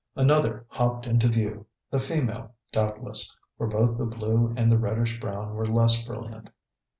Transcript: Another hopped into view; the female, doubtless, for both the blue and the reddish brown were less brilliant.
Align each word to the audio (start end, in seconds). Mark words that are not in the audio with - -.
Another 0.15 0.65
hopped 0.69 1.05
into 1.05 1.27
view; 1.27 1.67
the 1.91 1.99
female, 1.99 2.55
doubtless, 2.71 3.37
for 3.55 3.67
both 3.67 3.99
the 3.99 4.05
blue 4.07 4.51
and 4.57 4.71
the 4.71 4.77
reddish 4.79 5.19
brown 5.19 5.53
were 5.53 5.67
less 5.67 6.03
brilliant. 6.03 6.49